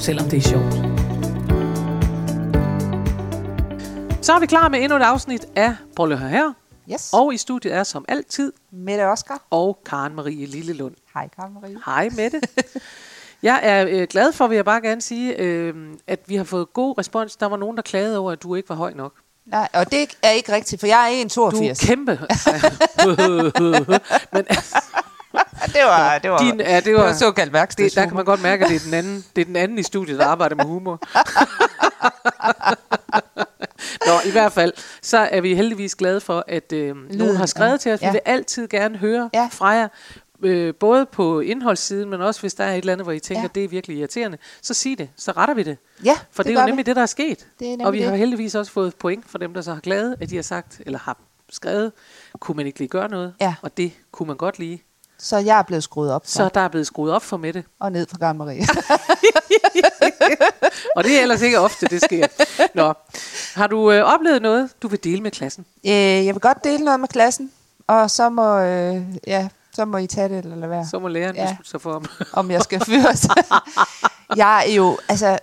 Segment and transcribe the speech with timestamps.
[0.00, 0.74] selvom det er sjovt.
[4.24, 6.52] Så er vi klar med endnu et afsnit af Prøv at høre her.
[6.92, 7.10] Yes.
[7.12, 9.42] Og i studiet er som altid Mette Oskar.
[9.50, 10.94] og Karen Marie Lillelund.
[11.14, 11.76] Hej, Karen Marie.
[11.86, 12.40] Hej Mette.
[13.42, 15.74] Jeg er øh, glad for, vil jeg bare gerne sige, øh,
[16.06, 17.36] at vi har fået god respons.
[17.36, 19.12] Der var nogen, der klagede over, at du ikke var høj nok.
[19.46, 21.86] Nej, og det er ikke rigtigt, for jeg er Du er 1,82.
[21.86, 22.12] kæmpe.
[24.32, 24.46] Men
[25.72, 27.90] det var, det var, din, ja, det var, var såkaldt værksted.
[27.90, 29.82] der kan man godt mærke, at det er den anden, det er den anden i
[29.82, 31.00] studiet, der arbejder med humor.
[34.06, 34.72] Nå, i hvert fald,
[35.02, 37.76] så er vi heldigvis glade for, at øh, nogen har skrevet ja.
[37.76, 38.00] til os.
[38.00, 38.12] Vi Ja.
[38.12, 39.48] vil altid gerne høre Ja.
[39.52, 39.88] fra jer,
[40.42, 43.42] øh, både på indholdssiden, men også hvis der er et eller andet, hvor I tænker,
[43.42, 43.48] Ja.
[43.54, 45.78] det er virkelig irriterende, så sig det, så retter vi det.
[46.04, 46.70] Ja, For det, det er jo vi.
[46.70, 47.46] nemlig det, der er sket.
[47.60, 48.06] Det er og vi det.
[48.08, 50.80] har heldigvis også fået point for dem, der så har klaget, at de har sagt,
[50.86, 51.18] eller har
[51.50, 51.92] skrevet,
[52.40, 53.34] kunne man ikke lige gøre noget?
[53.40, 53.54] Ja.
[53.62, 54.82] Og det kunne man godt lige.
[55.22, 57.64] Så jeg er blevet skruet op for, Så der er blevet skruet op for Mette.
[57.80, 58.62] og ned fra Karen Marie.
[60.96, 62.26] Og det er ellers ikke ofte, det sker.
[62.74, 62.92] Nå,
[63.54, 65.64] har du øh, oplevet noget, du vil dele med klassen?
[65.86, 67.52] øh, jeg vil godt dele noget med klassen,
[67.86, 71.08] og så må, øh, ja, så må I tage det eller lade være, Så må
[71.08, 71.36] læreren.
[71.36, 71.44] Ja.
[71.50, 72.04] beslutte sig for om.
[72.32, 73.26] om jeg skal fyres.
[74.36, 75.38] jeg er jo, altså,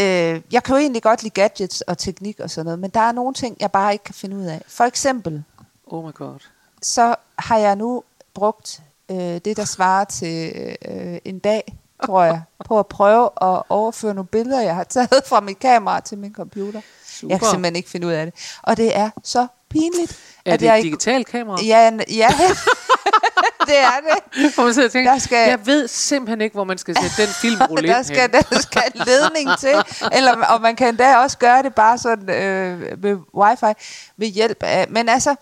[0.00, 3.00] øh, jeg kan jo egentlig godt lide gadgets og teknik og sådan noget, men der
[3.00, 4.62] er nogle ting, jeg bare ikke kan finde ud af.
[4.68, 5.44] For eksempel,
[5.86, 6.34] Oh my god.
[6.82, 8.02] så har jeg nu
[8.34, 8.80] brugt
[9.12, 10.52] øh, det, der svarer til
[10.88, 15.22] øh, en dag, tror jeg, på at prøve at overføre nogle billeder, jeg har taget
[15.26, 16.80] fra mit kamera til min computer.
[17.06, 17.34] Super.
[17.34, 18.34] Jeg kan simpelthen ikke finde ud af det.
[18.62, 20.86] Og det er så pinligt, Er at det jeg et ikke...
[20.86, 21.58] digitalt kamera?
[21.62, 22.28] Ja, ja
[23.66, 23.90] det er
[24.34, 24.54] det.
[24.54, 27.22] Hvor man sidder og tænker, Der skal- jeg ved simpelthen ikke, hvor man skal sætte
[27.22, 28.30] den filmrulle Der skal, hen.
[28.30, 29.74] der skal ledning til,
[30.16, 33.82] eller, og man kan endda også gøre det bare sådan øh, med wifi
[34.16, 34.86] ved hjælp af...
[34.88, 35.34] Men altså,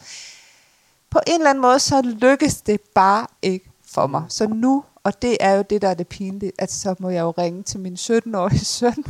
[1.10, 4.22] på en eller anden måde, så lykkes det bare ikke for mig.
[4.28, 7.20] Så nu, og det er jo det, der er det pinlige, at så må jeg
[7.20, 9.04] jo ringe til min 17-årige søn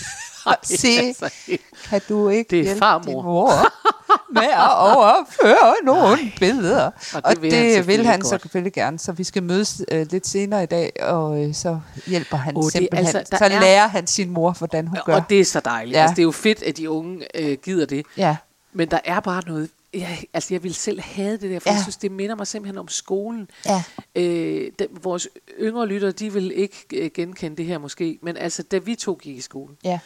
[0.46, 1.30] og sige, Altså,
[1.88, 3.04] kan du ikke Det er hjælpe farmor.
[3.04, 3.50] din mor
[4.32, 6.32] med at overføre nogle Ej.
[6.40, 6.84] billeder?
[7.14, 8.26] Og Og det det vil vil han det vil han godt.
[8.30, 11.78] så selvfølgelig gerne, så vi skal mødes øh, lidt senere i dag, og øh, så
[12.06, 13.16] hjælper han oh, det er simpelthen.
[13.16, 15.14] altså- så er- lærer han sin mor, hvordan hun gør.
[15.14, 15.96] Og det er så dejligt.
[15.96, 16.02] Ja.
[16.02, 18.06] Altså, det er jo fedt, at de unge øh, gider det.
[18.16, 18.36] Ja,
[18.72, 19.68] Men der er bare noget...
[20.00, 21.72] Jeg, altså, jeg vil selv have det der, for ja.
[21.72, 21.74] Ja.
[21.76, 23.50] jeg synes, det minder mig simpelthen om skolen.
[23.66, 23.82] ja,
[24.14, 25.28] Øh, da, vores
[25.60, 29.14] yngre lyttere, de vil ikke øh, genkende det her måske, men altså, da vi to
[29.22, 29.98] gik i skole, ja.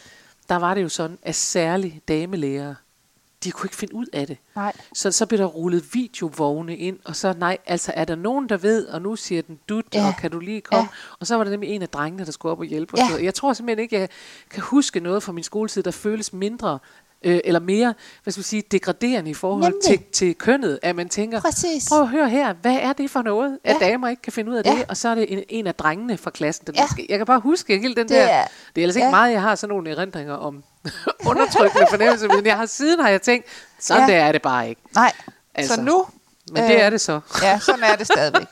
[0.49, 2.75] der var det jo sådan, at særligt damelærere,
[3.43, 4.37] de kunne ikke finde ud af det.
[4.55, 4.73] Nej.
[4.93, 8.57] Så, så blev der rullet videovogne ind, og så nej, altså er der nogen, der
[8.57, 10.01] ved, og nu siger den dut, ja.
[10.01, 10.07] Ja.
[10.07, 10.81] og kan du lige komme?
[10.81, 10.87] Ja.
[11.19, 12.93] Og så var der nemlig en af drengene, der skulle op og hjælpe.
[12.97, 13.13] Ja.
[13.13, 14.09] Og jeg tror simpelthen ikke, jeg
[14.49, 16.79] kan huske noget fra min skoletid, der føles mindre,
[17.23, 17.93] øh, eller mere,
[18.23, 20.05] hvad skal vi sige, degraderende i forhold til, Nemlig.
[20.11, 21.89] til kønnet, at man tænker, Præcis.
[21.89, 23.85] prøv at høre her, hvad er det for noget, at Ja.
[23.85, 24.71] damer ikke kan finde ud af Ja.
[24.75, 24.85] det?
[24.89, 26.81] Og så er det en, en af drengene fra klassen, der Ja.
[26.83, 29.11] måske, jeg kan bare huske hele den Det der, er- det er ellers ikke ja.
[29.11, 30.63] meget, jeg har sådan nogle erindringer om
[31.29, 33.45] undertrykkende fornemmelser, men jeg har siden har jeg tænkt,
[33.79, 34.15] sådan Ja.
[34.15, 34.81] der er det bare ikke.
[34.95, 35.11] Nej,
[35.55, 36.05] Altså, altså, så nu...
[36.51, 37.19] Men det er det så.
[37.41, 38.47] Ja, sådan er det stadigvæk.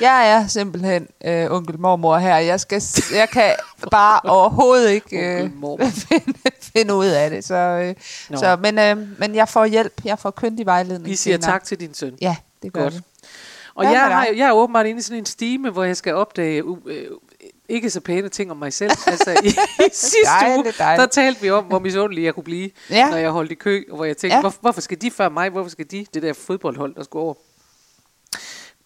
[0.00, 2.36] Jeg er simpelthen øh, onkel mormor her.
[2.36, 2.82] Jeg, skal,
[3.14, 3.54] jeg kan
[3.90, 5.50] bare overhovedet ikke øh,
[6.08, 6.38] finde,
[6.76, 7.44] finde ud af det.
[7.44, 7.94] Så, øh,
[8.30, 8.36] Nå.
[8.36, 9.92] så, men, øh, men jeg får hjælp.
[10.04, 11.06] Jeg får køndig vejledning.
[11.10, 11.50] Vi siger senere.
[11.50, 12.18] tak til din søn.
[12.20, 12.94] Ja, det gør Godt.
[12.94, 13.00] vi.
[13.74, 16.14] Og Hvad jeg, har, jeg er åbenbart inde i sådan en stime, hvor jeg skal
[16.14, 16.78] opdage uh,
[17.68, 18.90] ikke så pæne ting om mig selv.
[19.06, 19.50] altså i, i
[19.92, 21.00] sidste Dejligt, uge, dejligt.
[21.00, 23.10] der talte vi om, hvor misundelig jeg kunne blive, Ja.
[23.10, 24.40] når jeg holdt i kø, og hvor jeg tænkte, Ja.
[24.40, 27.34] hvor, hvorfor skal de før mig, hvorfor skal de, det der fodboldhold, der skulle over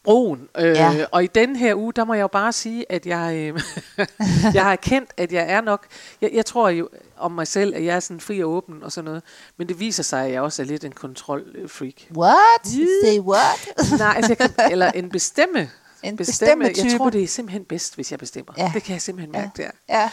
[0.04, 0.48] broen.
[0.59, 1.04] Øh, Ja.
[1.12, 3.60] Og i den her uge, der må jeg jo bare sige, at jeg, øh,
[4.54, 5.86] jeg har erkendt, at jeg er nok,
[6.21, 8.92] jeg, jeg tror jo om mig selv, at jeg er sådan fri og åben og
[8.92, 9.22] sådan noget,
[9.57, 11.95] men det viser sig, at jeg også er lidt en kontrolfreak.
[12.16, 12.66] What?
[13.04, 13.68] Say what?
[13.98, 15.71] Nej, altså jeg kan, eller en bestemme.
[16.03, 16.65] En bestemme.
[16.69, 17.19] bestemme Jeg tror, type.
[17.19, 18.53] det er simpelthen bedst, hvis jeg bestemmer.
[18.59, 18.71] Ja.
[18.75, 19.71] Det kan jeg simpelthen mærke, det er.
[19.89, 20.10] Ja,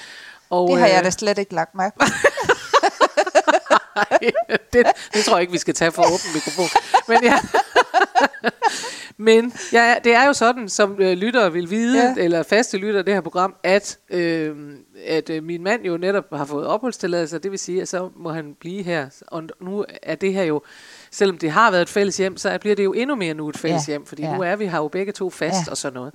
[0.50, 2.06] Og, det har jeg øh, da slet ikke lagt mærke på.
[4.74, 6.68] det, det tror jeg ikke, vi skal tage for åben mikrofon.
[7.07, 7.39] Men, ja.
[9.18, 12.13] Men ja, det er jo sådan, som øh, lyttere vil vide, ja.
[12.18, 12.24] Ja.
[12.24, 14.56] eller faste lyttere af det her program, at, øh,
[15.06, 18.31] at øh, min mand jo netop har fået opholdstilladelse, det vil sige, at så må
[18.31, 19.09] han blive her.
[19.27, 20.62] Og nu er det her jo,
[21.11, 23.57] selvom det har været et fælles hjem, så bliver det jo endnu mere nu et
[23.57, 24.35] fælles Ja, hjem, fordi ja.
[24.35, 25.71] nu er vi her jo begge to fast Ja.
[25.71, 26.13] og sådan noget.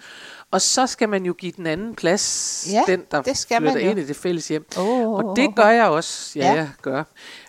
[0.51, 3.73] Og så skal man jo give den anden plads, Ja, den der det skal man
[3.73, 3.91] flytter jo.
[3.91, 4.67] ind i det fælles hjem.
[4.79, 6.53] Oh, Og det gør jeg også, ja, Ja.
[6.55, 7.03] jeg gør.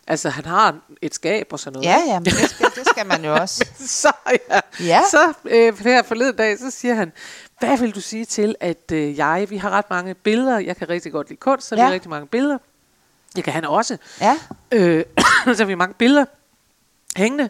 [0.08, 1.86] Altså, han har et skab og sådan noget.
[1.88, 3.66] Ja, ja, men det skal, det skal man jo også.
[3.80, 4.12] så,
[4.50, 4.60] ja.
[4.86, 5.02] Ja.
[5.12, 7.12] så øh, her forleden dag, så siger han,
[7.60, 10.90] hvad vil du sige til, at øh, jeg, vi har ret mange billeder, jeg kan
[10.90, 11.86] rigtig godt lide kunst, så vi Ja.
[11.88, 12.58] har rigtig mange billeder.
[13.36, 13.98] Det kan han også.
[14.22, 14.36] Ja,
[14.72, 15.04] Øh,
[15.56, 16.26] så har vi mange billeder
[17.16, 17.50] hængende.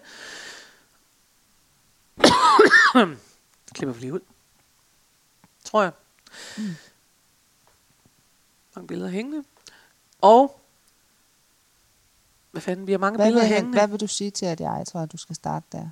[3.73, 4.19] Klipper vi lige ud.
[5.63, 5.91] Tror jeg.
[6.57, 6.75] Mm.
[8.75, 9.43] Mange billeder hængende.
[10.21, 10.61] Og
[12.51, 13.79] hvad fanden, vi har mange hvad billeder vil, hængende.
[13.79, 15.89] hvad vil du sige til, at jeg tror, at du skal starte der?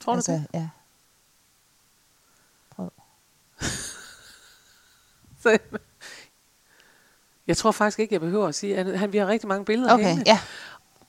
[0.00, 0.46] Tror du det?
[0.54, 0.68] ja.
[2.70, 2.92] Prøv.
[5.42, 5.58] Så,
[7.46, 9.94] jeg tror faktisk ikke, jeg behøver at sige, at han, vi har rigtig mange billeder
[9.94, 10.30] Okay, hængende.
[10.30, 10.40] ja.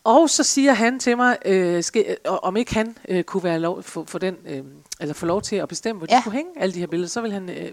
[0.04, 3.60] Og så siger han til mig, øh, skal, øh, om ikke han øh, kunne være
[3.60, 4.64] lov, for, for den, øh,
[5.00, 6.22] eller få lov til at bestemme, hvor de Ja.
[6.22, 7.10] skulle hænge alle de her billeder.
[7.10, 7.72] Så vil han, øh,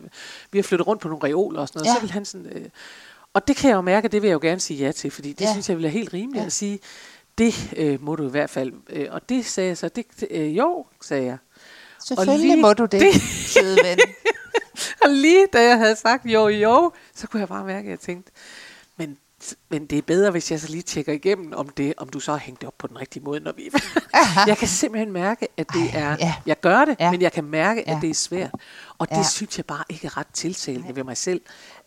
[0.52, 1.94] vi har flyttet rundt på nogle reoler og sådan noget, Ja.
[1.94, 2.64] så vil han sådan, øh,
[3.34, 5.32] og det kan jeg jo mærke, det vil jeg jo gerne sige ja til, fordi
[5.32, 5.52] det Ja.
[5.52, 6.46] synes jeg vil være helt rimeligt Ja.
[6.46, 6.78] at sige,
[7.38, 8.72] det øh, må du i hvert fald.
[8.90, 11.36] Øh, og det sagde jeg så, det, øh, jo, sagde jeg.
[12.04, 13.22] Selvfølgelig lige må du det, det- det.
[13.22, 13.98] søde ven.
[15.04, 18.00] Og lige da jeg havde sagt jo, jo, så kunne jeg bare mærke, at jeg
[18.00, 18.32] tænkte,
[19.68, 22.30] men, det er bedre, hvis jeg så lige tjekker igennem, om, det, om du så
[22.32, 23.70] har hængt det op på den rigtige måde, når vi...
[24.46, 26.16] jeg kan simpelthen mærke, at det Ej, er...
[26.20, 26.34] ja.
[26.46, 27.10] Jeg gør det, Ja.
[27.10, 27.98] men jeg kan mærke, at Ja.
[28.00, 28.50] det er svært.
[28.98, 29.22] Og det Ja.
[29.22, 31.40] synes jeg bare ikke er ret tiltalende ved mig selv.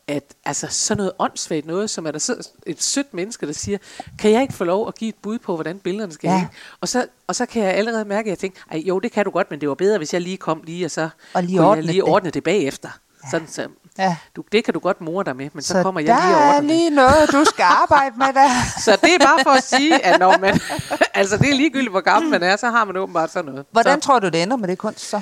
[0.08, 3.78] At altså, sådan noget åndssvagt noget, som er der så et sødt menneske, der siger,
[4.20, 6.36] kan jeg ikke få lov at give et bud på, hvordan billederne skal Ja.
[6.38, 6.50] hænge?
[6.82, 9.26] Og så, og så kan jeg allerede mærke, at jeg tænker, Ej, jo, det kan
[9.26, 11.58] du godt, men det var bedre, hvis jeg lige kom lige, og så Og lige
[11.58, 12.04] kunne jeg lige det.
[12.04, 12.90] ordne det bagefter.
[13.32, 13.68] Sådan, så,
[13.98, 14.16] Ja.
[14.36, 16.36] du, det kan du godt more dig med, men så, Så kommer jeg der lige
[16.36, 16.70] og er ordner det.
[16.70, 18.50] lige noget, du skal arbejde med der.
[18.86, 20.60] Så det er bare for at sige, at når man,
[21.14, 23.66] altså det er ligegyldigt, hvor gammel man er, så har man åbenbart sådan noget.
[23.72, 25.22] Hvordan Så, tror du, det ender med det kunst så?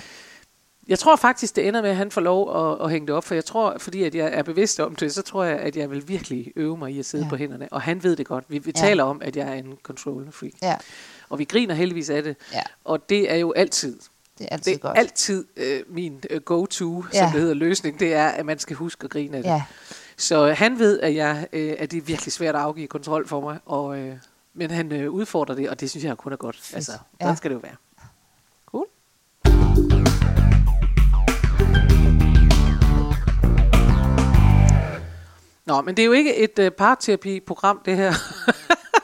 [0.87, 3.23] jeg tror faktisk, det ender med, at han får lov at, at hænge det op,
[3.23, 5.91] for jeg tror, fordi at jeg er bevidst om det, så tror jeg, at jeg
[5.91, 7.29] vil virkelig øve mig i at sidde ja.
[7.29, 7.67] på hænderne.
[7.71, 8.43] Og han ved det godt.
[8.47, 8.81] Vi, vi Ja.
[8.81, 10.51] taler om, at jeg er en control freak.
[10.61, 10.75] Ja,
[11.29, 12.35] Og vi griner heldigvis af det.
[12.53, 12.61] Ja.
[12.85, 13.99] Og det er jo altid
[14.41, 14.97] det er altid det er godt.
[14.97, 17.19] altid øh, min øh, go-to, Ja.
[17.19, 19.49] som det hedder, løsning, det er, at man skal huske at grine af det.
[19.49, 19.63] Ja,
[20.17, 23.27] Så øh, han ved, at, jeg, øh, at det er virkelig svært at afgive kontrol
[23.27, 24.15] for mig, og, øh,
[24.53, 26.55] men han øh, udfordrer det, og det synes jeg kun er godt.
[26.61, 26.75] Fedt.
[26.75, 26.91] Altså,
[27.21, 27.35] Ja.
[27.35, 27.75] skal det jo være.
[28.65, 28.87] cool.
[35.65, 38.13] Nå, men det er jo ikke et øh, parterapi-program, det her,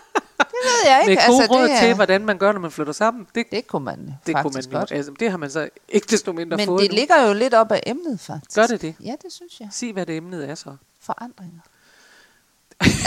[0.83, 1.23] ved jeg med ikke.
[1.27, 3.27] gode altså, råd det, er- til, hvordan man gør, når man flytter sammen.
[3.35, 4.91] Det, det kunne man det, kunne man faktisk godt.
[4.91, 6.95] altså, det har man så ikke desto mindre Men fået det nu.
[6.95, 8.55] ligger jo lidt op af emnet, faktisk.
[8.55, 8.95] Gør det det?
[9.03, 9.67] Ja, det synes jeg.
[9.71, 10.75] Sig, hvad det emnet er så.
[11.01, 11.59] Forandringer.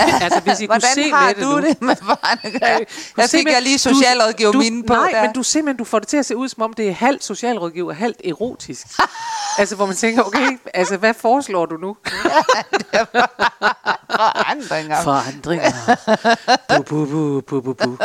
[0.25, 1.61] altså, hvis I kunne Hvordan se har det du nu.
[1.61, 2.79] det med forandringer?
[2.81, 2.87] Øh,
[3.17, 5.23] Der fik jeg lige socialrådgiver mine på Nej, der.
[5.23, 7.25] men du simpelthen du får det til at se ud, som om det er halvt
[7.25, 8.87] socialrådgiver, halvt erotisk.
[9.59, 11.97] altså, hvor man tænker, okay, altså, hvad foreslår du nu?
[14.11, 15.03] Forandringer.
[15.03, 15.73] Forandringer.
[16.69, 17.97] Bu, bu, bu, bu, bu, bu.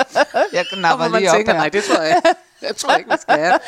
[0.54, 1.60] Jeg knapper lige op tænker, her.
[1.60, 2.22] nej, det tror jeg,
[2.62, 3.60] jeg tror ikke, vi skal have.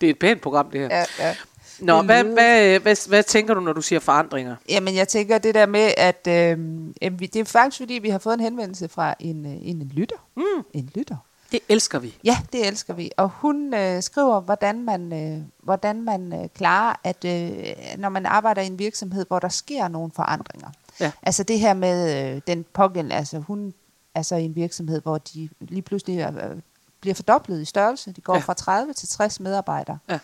[0.00, 0.88] det er et pænt program, det her.
[0.88, 1.34] Ja, ja.
[1.82, 4.56] Nå, det hvad, lyder- hvad, hvad, hvad tænker du, når du siger forandringer?
[4.68, 6.58] Jamen, jeg tænker det der med, at øh,
[7.02, 10.16] øh, det er faktisk fordi, vi har fået en henvendelse fra en, øh, en lytter.
[10.36, 10.42] Mm.
[10.74, 11.16] En lytter.
[11.52, 12.16] Det elsker vi.
[12.24, 13.10] Ja, det elsker vi.
[13.16, 17.50] Og hun øh, skriver, hvordan man, øh, hvordan man øh, klarer, at øh,
[17.98, 20.68] når man arbejder i en virksomhed, hvor der sker nogle forandringer.
[21.00, 21.10] Ja.
[21.22, 23.74] Altså det her med øh, den pågældende, altså hun
[24.14, 26.56] er så i en virksomhed, hvor de lige pludselig øh,
[27.00, 28.12] bliver fordoblet i størrelse.
[28.12, 28.40] De går ja.
[28.40, 29.98] fra 30 til 60 medarbejdere.
[30.08, 30.18] Ja.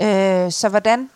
[0.00, 1.10] Øh, så hvordan,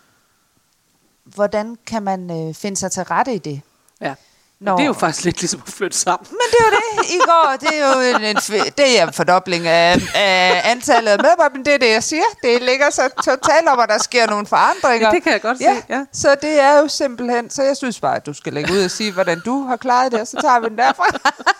[1.23, 3.61] hvordan kan man øh, finde sig til rette i det?
[4.01, 4.15] Ja.
[4.63, 6.27] Når- det er jo faktisk lidt ligesom at flytte sammen.
[6.29, 7.55] Men det er jo det i går.
[7.59, 8.35] Det er jo en, en,
[8.77, 11.53] det er en fordobling af, af antallet af medarbejdere.
[11.55, 12.23] Men det er det, jeg siger.
[12.43, 15.07] Det ligger så totalt om, at der sker nogle forandringer.
[15.07, 16.05] Ja, det kan jeg godt se, ja.
[16.13, 17.49] Så det er jo simpelthen...
[17.49, 20.11] Så jeg synes bare, at du skal lægge ud og sige, hvordan du har klaret
[20.11, 21.05] det, og så tager vi den derfra.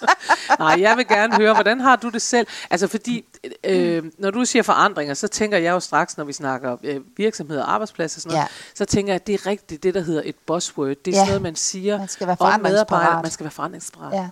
[0.60, 2.48] Nej, jeg vil gerne høre, hvordan har du det selv?
[2.70, 3.26] Altså fordi,
[3.64, 7.64] øh, når du siger forandringer, så tænker jeg jo straks, når vi snakker øh, virksomheder
[7.64, 8.76] og arbejdspladser og sådan noget, Ja.
[8.76, 10.88] så tænker jeg, at det er rigtigt det, der hedder et buzzword.
[10.88, 11.14] Det er Ja.
[11.18, 12.62] sådan noget, man siger Man skal være om
[12.94, 13.02] forandringsparat.
[13.02, 13.22] medarbejdere.
[13.24, 14.14] Man skal være forandringsparat.
[14.14, 14.30] Ja.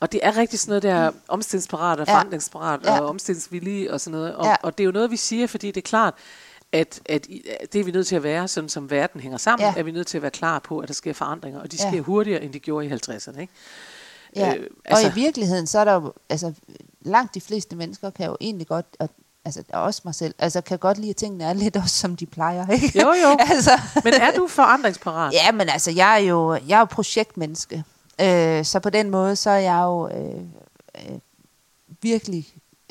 [0.00, 2.14] Og det er rigtig sådan noget der omstillingsparat og Ja.
[2.14, 3.00] forandringsparat Ja.
[3.00, 4.34] og omstillingsvillige og sådan noget.
[4.34, 4.56] Og, Ja.
[4.62, 6.14] og det er jo noget, vi siger, fordi det er klart,
[6.72, 7.26] at, at
[7.60, 9.74] at det er vi nødt til at være, sådan som verden hænger sammen, Ja.
[9.76, 11.90] er vi nødt til at være klar på, at der sker forandringer, og de Ja.
[11.90, 13.40] sker hurtigere, end de gjorde i 50'erne.
[13.40, 13.52] Ikke?
[14.36, 14.54] Ja.
[14.54, 16.12] Øh, Øh, altså- og i virkeligheden, så er der jo...
[16.28, 16.52] Altså,
[17.00, 18.86] langt de fleste mennesker kan jo egentlig godt...
[18.98, 19.08] Og,
[19.44, 20.34] altså, også mig selv.
[20.38, 22.68] Altså, kan godt lide, at tingene er lidt også, som de plejer.
[22.68, 23.00] Ikke?
[23.02, 23.36] Jo, jo.
[23.54, 25.32] altså, Men er du forandringsparat?
[25.32, 27.84] Ja, men altså, jeg er jo, jeg er jo projektmenneske.
[28.20, 30.40] Øh, så på den måde, så er jeg jo øh,
[30.94, 31.18] øh,
[32.02, 32.46] virkelig...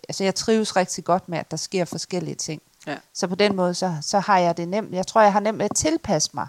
[0.09, 2.61] Altså, jeg trives rigtig godt med, at der sker forskellige ting.
[2.87, 2.95] Ja.
[3.13, 4.93] Så på den måde, så, så har jeg det nemt.
[4.93, 6.47] Jeg tror, jeg har nemt med at tilpasse mig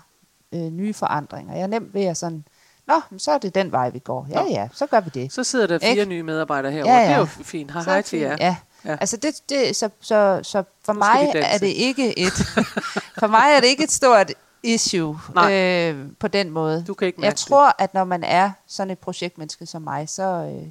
[0.52, 1.54] øh, nye forandringer.
[1.54, 2.44] Jeg er nemt ved at sådan,
[2.86, 4.26] nå, men så er det den vej, vi går.
[4.30, 4.48] Ja, Nå.
[4.50, 5.32] ja, så gør vi det.
[5.32, 6.04] Så sidder der fire Ikke?
[6.04, 6.94] nye medarbejdere herovre.
[6.94, 7.18] Ja, Det er ja.
[7.18, 7.70] jo fint.
[7.72, 8.36] Hej, hej til jer.
[8.40, 8.56] Ja.
[8.84, 8.96] Ja.
[9.00, 12.32] Altså det, det, så, så, så for mig er det ikke et
[13.20, 15.52] for mig er det ikke et stort issue Nej.
[15.54, 16.84] øh, på den måde.
[16.86, 20.22] Du kan ikke Jeg tror, at når man er sådan et projektmenneske som mig, så,
[20.22, 20.68] øh,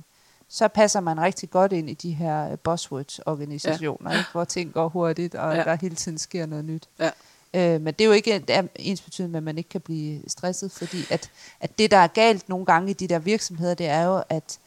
[0.49, 4.17] så passer man rigtig godt ind i de her øh, buzzwords-organisationer, ja.
[4.17, 4.29] ikke?
[4.31, 5.63] hvor ting går hurtigt, og Ja.
[5.63, 6.87] der hele tiden sker noget nyt.
[6.99, 7.09] Ja.
[7.53, 10.21] Øh, men det er jo ikke det ens betydende med, at man ikke kan blive
[10.27, 13.87] stresset, fordi at, at det, der er galt nogle gange i de der virksomheder, det
[13.87, 14.59] er jo, at,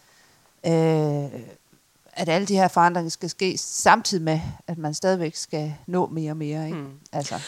[0.66, 1.40] øh,
[2.16, 6.30] at alle de her forandringer skal ske samtidig med, at man stadigvæk skal nå mere
[6.32, 6.66] og mere.
[6.66, 6.78] Ikke?
[6.78, 6.90] Mm.
[7.12, 7.40] Altså,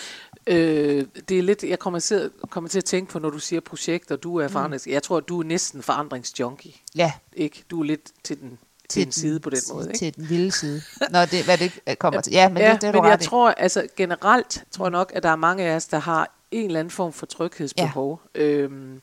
[0.48, 3.60] Øh, det er lidt, jeg kommer til, kommer til at tænke på, når du siger
[3.60, 4.86] projekt, og du er forandrings...
[4.86, 6.72] Jeg tror, at du er næsten forandringsjunkie.
[6.96, 7.64] ja, Ikke?
[7.70, 8.58] Du er lidt til den,
[8.88, 9.86] til den side på den måde.
[9.88, 9.98] Ikke?
[9.98, 10.82] Til den vilde side.
[11.10, 12.32] Nå, det, hvad det øh, kommer til.
[12.32, 13.24] Ja, men ja, det, det er men jeg i.
[13.24, 16.66] tror, altså generelt tror jeg nok, at der er mange af os, der har en
[16.66, 18.20] eller anden form for tryghedsbehov.
[18.34, 18.40] Ja.
[18.40, 19.00] Øhm,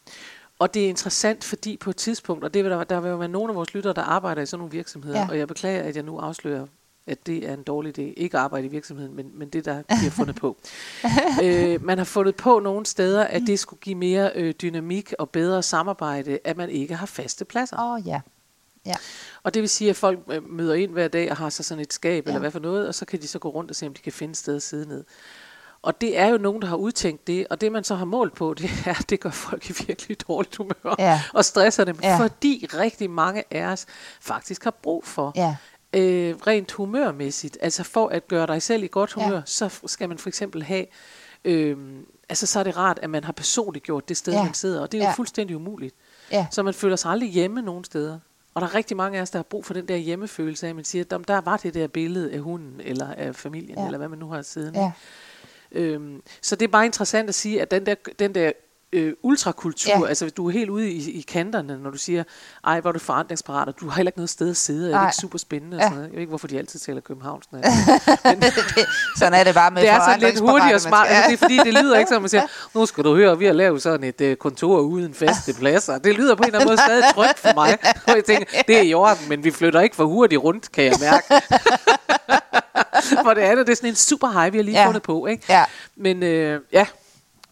[0.60, 3.16] og det er interessant, fordi på et tidspunkt, og det vil der, der vil jo
[3.18, 5.28] være nogle af vores lyttere, der arbejder i sådan nogle virksomheder, Ja.
[5.30, 6.66] og jeg beklager, at jeg nu afslører,
[7.08, 8.02] at det er en dårlig idé.
[8.02, 10.58] Ikke at arbejde i virksomheden, men, men det, der bliver fundet på.
[11.44, 15.30] øh, man har fundet på nogle steder, at det skulle give mere øh, dynamik og
[15.30, 17.78] bedre samarbejde, at man ikke har faste pladser.
[17.80, 18.22] Åh, oh, ja.
[18.86, 18.96] Ja,
[19.44, 21.82] Og det vil sige, at folk øh, møder ind hver dag og har så sådan
[21.82, 22.30] et skab, ja.
[22.30, 22.32] Ja.
[22.32, 24.02] eller hvad for noget, og så kan de så gå rundt og se, om de
[24.02, 25.04] kan finde et sted at sidde ned.
[25.84, 28.36] Og det er jo nogen, der har udtænkt det, og det man så har målt
[28.36, 31.22] på, det er, at det gør folk i virkelig dårligt humør, Ja.
[31.34, 32.18] og stresser dem, Ja.
[32.20, 33.86] fordi rigtig mange af os
[34.22, 35.56] faktisk har brug for, ja,
[35.94, 39.24] øh, rent humørmæssigt, altså for at gøre dig selv i godt Ja.
[39.24, 40.86] humør, så f- skal man for eksempel have,
[41.46, 41.78] øh,
[42.30, 44.44] altså så er det rart, at man har personligt gjort det sted, Ja.
[44.44, 45.14] man sidder, og det er jo Ja.
[45.14, 45.96] fuldstændig umuligt.
[46.32, 46.48] ja.
[46.52, 48.20] Så man føler sig aldrig hjemme nogen steder.
[48.54, 50.70] Og der er rigtig mange af os, der har brug for den der hjemmefølelse af,
[50.70, 53.82] at man siger, at der var det der billede af hunden, eller af familien, ja.
[53.82, 53.86] Ja.
[53.88, 54.80] eller hvad man nu har siddende.
[54.80, 54.92] ja.
[55.74, 58.52] Øhm, så det er bare interessant at sige, at den der, den der
[58.94, 60.06] øh, ultrakultur, ja.
[60.08, 62.24] Altså du er helt ude i, i kanterne, når du siger,
[62.66, 64.86] ej, hvor er du forandringsparat, og du har heller ikke noget sted at sidde, er
[64.88, 65.06] det Nej.
[65.08, 65.78] ikke super spændende?
[65.78, 65.86] Og Ja.
[65.86, 66.08] sådan noget.
[66.08, 67.46] Jeg ved ikke, hvorfor de altid taler københavns.
[67.52, 67.62] Men
[68.42, 68.54] det,
[69.18, 71.08] sådan er det bare med det er sådan lidt hurtigt og smart.
[71.08, 72.44] Altså, det er fordi, det lyder ikke som, at man siger,
[72.76, 75.98] nu skal du høre, vi har lavet sådan et uh, kontor uden faste pladser.
[75.98, 77.78] Det lyder på en eller anden måde stadig trygt for mig.
[78.08, 80.84] Og jeg tænker, det er i orden, men vi flytter ikke for hurtigt rundt, kan
[80.84, 81.26] jeg mærke.
[83.26, 84.88] for det andet, det er sådan en super high, vi har lige Ja.
[84.88, 85.26] fundet på.
[85.26, 85.44] Ikke?
[85.50, 85.64] Ja.
[85.96, 86.88] Men øh, ja,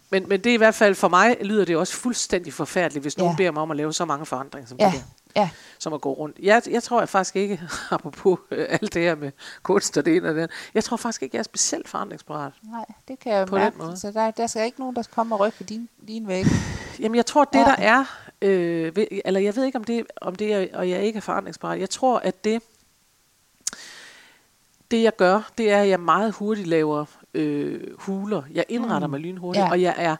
[0.09, 3.17] men, men det er i hvert fald for mig, lyder det også fuldstændig forfærdeligt, hvis
[3.17, 3.37] nogen Ja.
[3.37, 4.93] beder mig om at lave så mange forandringer som Ja, det
[5.35, 5.49] der ja.
[5.79, 6.37] som at gå rundt.
[6.43, 9.31] Jeg, jeg tror jeg faktisk ikke, apropos øh, alt det her med
[9.63, 12.53] kunst og det ene og det andet, jeg tror faktisk ikke, jeg er specielt forandringsparat.
[12.71, 13.77] Nej, det kan jeg På den mærke.
[13.77, 13.97] måde.
[13.99, 16.45] Så der, der skal ikke nogen, der kommer og rykke din, din væg.
[16.99, 17.65] Jamen jeg tror, det Ja.
[17.65, 18.05] der er,
[18.41, 21.21] øh, ved, eller jeg ved ikke, om det, om det er, og jeg ikke er
[21.21, 21.79] forandringsparat.
[21.79, 22.61] Jeg tror, at det,
[24.91, 28.41] det jeg gør, det er, at jeg meget hurtigt laver øh, huler.
[28.53, 29.11] Jeg indretter Mm.
[29.11, 29.71] mig lynhurtigt, Ja.
[29.71, 30.15] og jeg er,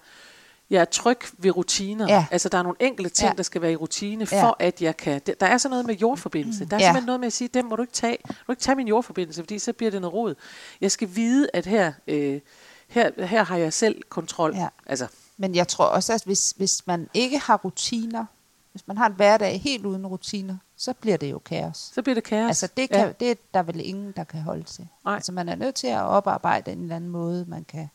[0.69, 2.05] jeg er tryg ved rutiner.
[2.13, 2.25] Ja.
[2.31, 3.33] Altså, der er nogle enkelte ting, Ja.
[3.37, 4.43] der skal være i rutine, Ja.
[4.43, 5.21] for at jeg kan...
[5.39, 6.65] Der er sådan noget med jordforbindelse.
[6.65, 6.85] Der er Ja.
[6.85, 8.17] simpelthen noget med at sige, dem må du ikke tage.
[8.29, 10.35] Du må ikke tage min jordforbindelse, fordi så bliver det noget rod.
[10.81, 12.39] Jeg skal vide, at her, øh,
[12.87, 14.55] her, her har jeg selv kontrol.
[14.55, 14.67] Ja.
[14.85, 18.25] Altså, Men jeg tror også, at hvis, hvis man ikke har rutiner,
[18.71, 21.77] hvis man har en hverdag helt uden rutiner, så bliver det jo kaos.
[21.77, 22.47] så bliver det kaos.
[22.47, 23.11] Altså det, kan, ja.
[23.19, 24.87] det er der vel ingen, der kan holde til.
[25.05, 25.13] Nej.
[25.15, 27.89] Altså man er nødt til at oparbejde en eller anden måde, man kan,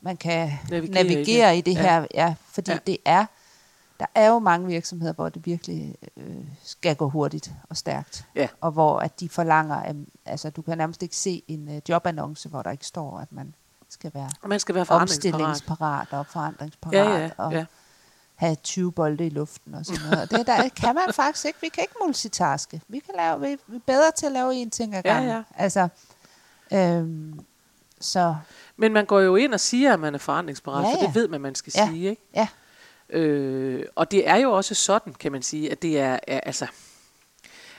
[0.00, 1.70] man kan Navigere navigere, i det.
[1.70, 2.06] i det, her.
[2.14, 2.78] Ja, fordi Ja.
[2.86, 3.26] det er,
[4.00, 8.26] der er jo mange virksomheder, hvor det virkelig øh, skal gå hurtigt og stærkt.
[8.34, 8.48] Ja.
[8.60, 12.48] Og hvor at de forlanger, at, altså du kan nærmest ikke se en uh, jobannonce,
[12.48, 13.54] hvor der ikke står, at man
[13.88, 17.64] skal være Man skal være omstillingsparat og forandringsparat Ja, ja, og ja.
[18.36, 20.22] Have 20 bolde i luften og sådan noget.
[20.22, 21.58] Og det der kan man faktisk ikke.
[21.60, 22.80] Vi kan ikke multitaske.
[22.88, 25.30] Vi, kan lave, vi er bedre til at lave én ting ad Ja, gangen.
[25.30, 25.42] ja.
[25.56, 25.88] Altså,
[26.72, 27.40] øhm,
[28.00, 28.36] så
[28.76, 31.06] Men man går jo ind og siger, at man er forandringsparat, Ja, for ja.
[31.06, 31.88] det ved man, man skal Ja.
[31.88, 32.10] sige.
[32.10, 32.22] Ikke?
[32.34, 32.48] ja,
[33.10, 36.66] Øh, og det er jo også sådan, kan man sige, at det er, er altså...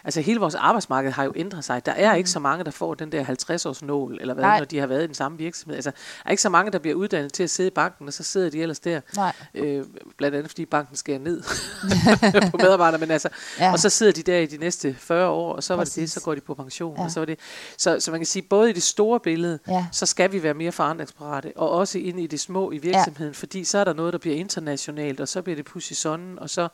[0.07, 1.85] Altså hele vores arbejdsmarked har jo ændret sig.
[1.85, 4.43] Der er ikke så mange, der får den der 50-års nål, eller hvad.
[4.43, 4.57] Nej.
[4.57, 5.75] når de har været i den samme virksomhed.
[5.75, 8.13] Altså, der er ikke så mange, der bliver uddannet til at sidde i banken, og
[8.13, 9.01] så sidder de ellers der.
[9.15, 9.33] nej.
[9.53, 9.85] Øh,
[10.17, 11.43] blandt andet fordi banken skærer ned
[12.51, 13.71] på medarbejdere, men altså, ja.
[13.71, 16.11] Og så sidder de der i de næste 40 år, og så var det det,
[16.11, 17.03] så går de på pension, ja.
[17.03, 17.39] Og så var det.
[17.77, 19.85] Så, så man kan sige, både i det store billede, Ja.
[19.91, 23.37] så skal vi være mere forandringsparate, og også inde i det små i virksomheden, ja.
[23.39, 26.39] fordi så er der noget, der bliver internationalt, og så bliver det push i sonden,
[26.39, 26.67] og så,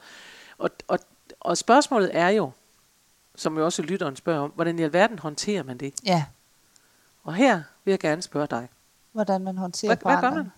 [0.58, 1.00] og, og,
[1.40, 2.52] og spørgsmålet er jo,
[3.36, 5.94] som jo også lytteren spørger om, hvordan i alverden håndterer man det?
[6.06, 6.25] Ja,
[7.24, 8.70] Og her vil jeg gerne spørge dig.
[9.12, 10.46] hvordan man håndterer Hvad, hvad gør forandring.
[10.46, 10.52] man?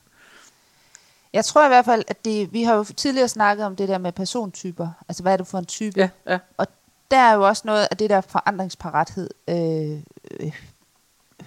[1.33, 3.97] Jeg tror i hvert fald, at det, vi har jo tidligere snakket om det der
[3.97, 4.89] med persontyper.
[5.07, 5.99] Altså, hvad er det for en type?
[5.99, 6.67] Ja, ja, Og
[7.11, 9.99] der er jo også noget af det der forandringsparathed øh,
[10.39, 10.53] øh,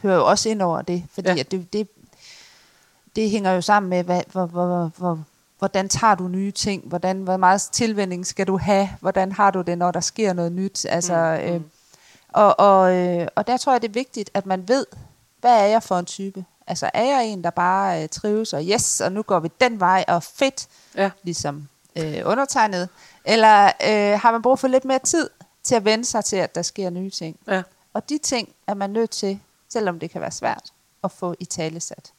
[0.03, 1.37] hører jo også ind over det, fordi Ja.
[1.39, 1.89] at det, det,
[3.17, 5.25] det hænger jo sammen med, hvad, hvor, hvor, hvor,
[5.59, 9.61] hvordan tager du nye ting, hvordan, hvor meget tilvænding skal du have, hvordan har du
[9.63, 10.87] det, når der sker noget nyt.
[10.89, 11.61] Altså, Mm, mm, øh,
[12.29, 14.87] og, og, øh, og der tror jeg, det er vigtigt, at man ved,
[15.41, 16.45] hvad er jeg for en type?
[16.67, 19.81] Altså er jeg en, der bare øh, trives, og yes, og nu går vi den
[19.81, 21.11] vej, og fedt, Ja.
[21.23, 22.89] ligesom øh, undertegnet?
[23.25, 25.31] Eller øh, har man brug for lidt mere tid
[25.63, 27.37] til at vende sig til, at der sker nye ting?
[27.47, 27.63] Ja.
[27.95, 30.73] Og de ting er man nødt til, selvom det kan være svært,
[31.05, 32.13] at få i talesat.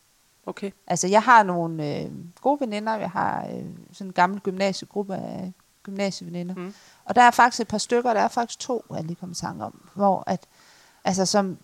[0.49, 0.71] Okay.
[0.87, 5.53] Altså jeg har nogle øh, gode veninder, jeg har øh, sådan en gammel gymnasiegruppe af
[5.83, 6.55] gymnasieveninder.
[6.55, 6.73] Mm.
[7.05, 9.35] Og der er faktisk et par stykker, der er faktisk to, jeg lige kom i
[9.35, 10.45] tanke om, hvor at,
[11.03, 11.57] altså som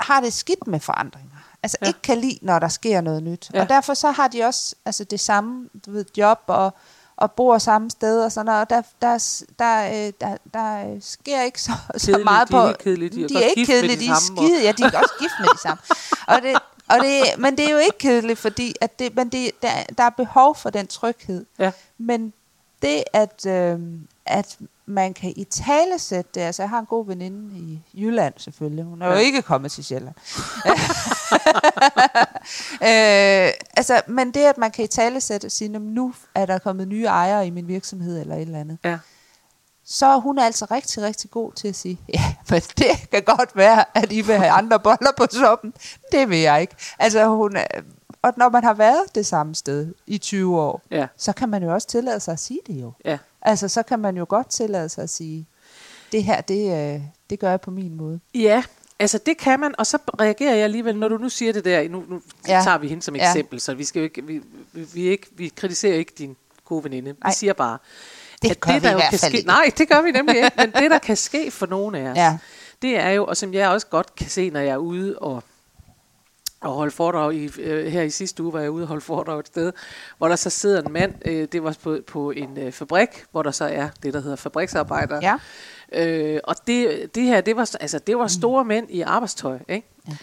[0.00, 1.36] har det skidt med forandringer.
[1.62, 1.86] Altså Ja.
[1.86, 3.50] ikke kan lide, når der sker noget nyt.
[3.54, 3.60] Ja.
[3.60, 6.74] Og derfor så har de også altså det samme du ved, job og,
[7.16, 8.60] og bor samme sted og sådan noget.
[8.60, 12.68] Og der, der, der, øh, der, der sker ikke så, så meget de er på...
[12.68, 14.82] ikke kedelige, de er de er ikke med de kedelige, de er skide, ja, de
[14.82, 15.82] er også gift med de samme.
[16.36, 16.58] Og det,
[16.90, 19.68] og det, men det er jo ikke kedeligt, fordi at det, men det, der,
[19.98, 21.46] der er behov for den tryghed.
[21.58, 21.72] Ja.
[21.98, 22.32] Men
[22.82, 23.78] det, at, øh,
[24.26, 28.34] at man kan i tale sætte det, altså jeg har en god veninde i Jylland
[28.36, 29.12] selvfølgelig, hun er ja.
[29.12, 30.14] Jo ikke kommet til Sjælland.
[32.82, 36.14] øh, altså, men det, at man kan i tale sætte og sige, "Nå, men nu
[36.34, 38.98] er der kommet nye ejere i min virksomhed eller et eller andet, Ja.
[39.84, 43.56] Så er hun altså rigtig, rigtig god til at sige, ja, men det kan godt
[43.56, 45.74] være, at I vil have andre boller på suppen.
[46.12, 46.74] Det vil jeg ikke.
[46.98, 47.64] Altså, hun er,
[48.22, 51.06] og når man har været det samme sted i 20 år, Ja.
[51.16, 52.92] så kan man jo også tillade sig at sige det jo.
[53.04, 53.18] Ja.
[53.42, 55.46] Altså, så kan man jo godt tillade sig at sige,
[56.12, 58.20] det her, det, øh, det gør jeg på min måde.
[58.34, 58.62] Ja,
[58.98, 61.88] altså det kan man, og så reagerer jeg alligevel, når du nu siger det der,
[61.88, 62.56] nu, nu ja.
[62.56, 62.62] Ja.
[62.64, 63.30] tager vi hende som Ja.
[63.30, 66.84] eksempel, så vi skal jo ikke, vi, vi, vi, ikke, vi kritiserer ikke din gode
[66.84, 67.10] veninde.
[67.10, 67.32] Vi Nej.
[67.32, 67.78] siger bare,
[68.42, 69.46] Det gør vi der i jo hvert kan fald ske, ikke.
[69.46, 72.16] Nej, det gør vi nemlig ikke, men det der kan ske for nogle af os,
[72.16, 72.38] Ja.
[72.82, 75.42] det er jo, og som jeg også godt kan se, når jeg er ude og
[76.62, 79.40] og holde foredrag i, øh, her i sidste uge var jeg ude og holde foredrag
[79.40, 79.72] et sted,
[80.18, 83.42] hvor der så sidder en mand, øh, det var på, på en øh, fabrik, hvor
[83.42, 85.20] der så er det, der hedder fabriksarbejder.
[85.22, 85.36] Ja.
[86.06, 89.88] Øh, og det, det her, det var, altså, det var store mænd i arbejdstøj, ikke?
[90.08, 90.16] Ja.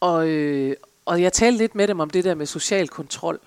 [0.00, 3.40] Og, øh, og jeg talte lidt med dem om det der med social kontrol,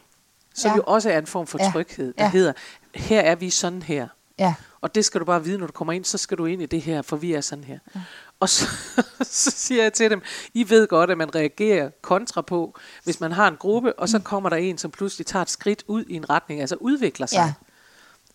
[0.55, 0.75] som Ja.
[0.75, 1.71] jo også er en form for Ja.
[1.73, 2.29] tryghed, der Ja.
[2.31, 2.53] hedder,
[2.95, 4.07] her er vi sådan her.
[4.39, 4.53] Ja.
[4.81, 6.65] Og det skal du bare vide, når du kommer ind, så skal du ind i
[6.65, 7.79] det her, for vi er sådan her.
[7.95, 8.01] Ja.
[8.39, 8.65] Og så,
[9.21, 10.21] så siger jeg til dem,
[10.53, 14.19] I ved godt, at man reagerer kontra på, hvis man har en gruppe, og så
[14.19, 17.37] kommer der en, som pludselig tager et skridt ud i en retning, altså udvikler sig,
[17.37, 17.53] Ja.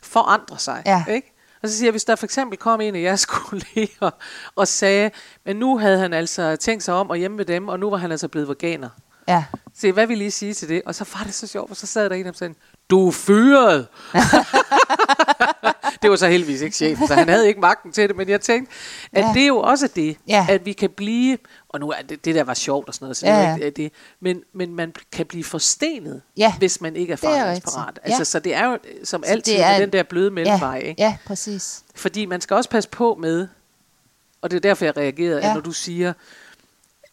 [0.03, 0.83] forandrer sig.
[0.87, 1.05] Ja.
[1.09, 1.33] Ikke?
[1.63, 4.11] Og så siger jeg, hvis der for eksempel kom en af jeres kolleger
[4.55, 5.11] og sagde,
[5.45, 7.97] men nu havde han altså tænkt sig om og hjemme ved dem, og nu var
[7.97, 8.89] han altså blevet veganer.
[9.29, 9.45] Ja.
[9.75, 10.83] Se, hvad vil I sige til det?
[10.87, 12.55] Og så var det så sjovt, for så sad der en og sagde,
[12.91, 13.87] du er fyret.
[16.03, 18.41] det var så heldigvis ikke chefen, så han havde ikke magten til det, men jeg
[18.41, 18.73] tænkte,
[19.13, 19.31] at Ja.
[19.35, 20.47] det er jo også det, Ja.
[20.49, 23.17] at vi kan blive, og nu er det, det der var sjovt og sådan noget,
[23.17, 23.65] så Ja, det er ja.
[23.65, 26.55] ikke det, men, men man kan blive forstenet, Ja.
[26.59, 27.87] hvis man ikke er forandringsparat.
[27.89, 28.05] rigtigt.
[28.07, 28.25] Altså, Ja.
[28.25, 30.89] så det er jo som Så altid det er- den der bløde mellemvej, Ja.
[30.89, 31.03] ikke?
[31.03, 31.83] ja, præcis.
[31.95, 33.49] Fordi man skal også passe på med,
[34.43, 35.43] og det er derfor, jeg reagerede, ja.
[35.45, 35.49] Ja.
[35.51, 36.13] at når du siger,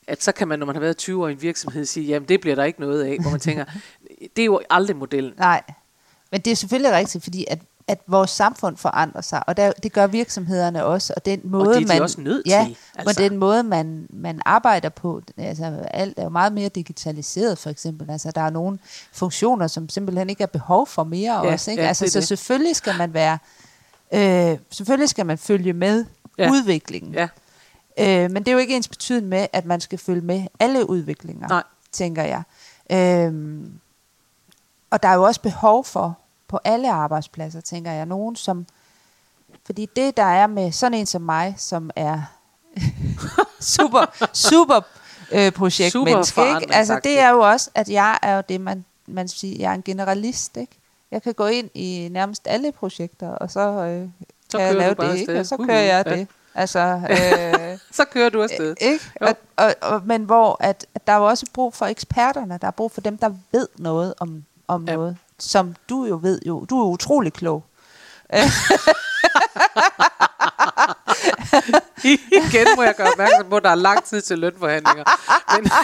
[0.07, 2.29] at så kan man, når man har været 20 år i en virksomhed, sige, jamen
[2.29, 3.65] det bliver der ikke noget af, hvor man tænker,
[4.35, 5.33] det er jo aldrig modellen.
[5.37, 5.61] Nej,
[6.31, 9.93] men det er selvfølgelig rigtigt, fordi at, at vores samfund forandrer sig, og der, det
[9.93, 13.21] gør virksomhederne også, og den måde, det er de man, også nødt ja, til, altså.
[13.21, 17.69] men den måde, man, man arbejder på, altså alt er jo meget mere digitaliseret, for
[17.69, 18.09] eksempel.
[18.11, 18.79] Altså, der er nogle
[19.13, 21.71] funktioner, som simpelthen ikke er behov for mere Ja, også.
[21.71, 21.83] Ikke?
[21.83, 22.27] ja, altså, så det.
[22.27, 23.37] selvfølgelig skal man være,
[24.13, 26.05] øh, selvfølgelig skal man følge med
[26.37, 26.49] Ja.
[26.51, 27.13] udviklingen.
[27.13, 27.27] Ja,
[27.99, 30.89] Øh, men det er jo ikke ens betydende med, at man skal følge med alle
[30.89, 31.63] udviklinger, Nej.
[31.91, 32.43] tænker jeg.
[32.91, 33.71] Øhm,
[34.93, 38.65] og der er jo også behov for, på alle arbejdspladser, tænker jeg, nogen som...
[39.65, 42.21] Fordi det, der er med sådan en som mig, som er
[43.75, 44.81] super, super
[45.31, 46.73] øh, projektmenneske, ikke?
[46.73, 49.75] Altså, det er jo også, at jeg er jo det, man, man siger, jeg er
[49.75, 50.77] en generalist, ikke?
[51.11, 54.09] Jeg kan gå ind i nærmest alle projekter, og så, øh,
[54.51, 55.39] Så kan jeg lave det, ikke?
[55.39, 56.15] Og så kører jeg ja.
[56.15, 56.27] det.
[56.55, 56.79] Altså,
[57.11, 58.75] øh, så kører du afsted.
[58.81, 59.05] ikke?
[59.21, 59.27] Jo.
[59.27, 62.67] Og, og, og, men hvor at, at der er jo også brug for eksperterne, der
[62.67, 64.93] er brug for dem, der ved noget om, om Ja.
[64.95, 66.65] noget, som du jo ved jo.
[66.69, 67.63] Du er utrolig klog.
[72.03, 75.03] Igen må jeg gøre opmærksom på, at der er lang tid til lønforhandlinger.
[75.61, 75.71] Men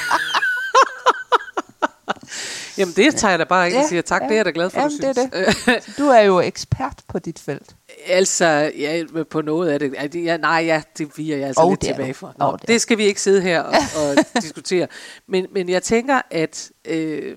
[2.77, 4.25] Jamen det tager jeg da bare ikke og Ja, siger tak, ja.
[4.27, 5.67] det er jeg da glad for, Jamen, du det synes.
[5.67, 7.75] er Du er jo ekspert på dit felt.
[8.07, 9.93] Altså, ja, på noget af det.
[9.93, 12.33] Ja, det- nej, ja, det viger jeg altså Og lidt det tilbage for.
[12.37, 14.87] Nå, Og det det, skal vi ikke sidde her og, og diskutere.
[15.27, 17.35] Men, men jeg tænker, at øh,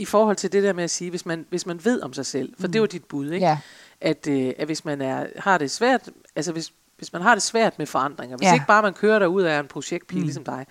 [0.00, 2.26] i forhold til det der med at sige, hvis man, hvis man ved om sig
[2.26, 2.72] selv, for mm.
[2.72, 3.46] det er jo dit bud, ikke?
[3.46, 3.58] Ja.
[4.00, 7.42] At, øh, at hvis man er, har det svært, altså hvis, hvis man har det
[7.42, 8.52] svært med forandringer, hvis Ja.
[8.54, 10.24] ikke bare man kører derud af en projektpige mm.
[10.24, 10.66] ligesom dig,